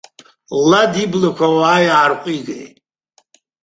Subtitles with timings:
[0.69, 2.75] Лад иблақәа ауаа иаарҟәигеит.